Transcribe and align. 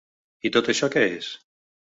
I 0.49 0.51
tot 0.55 0.71
això 0.73 0.89
què 0.97 1.05
és? 1.19 1.31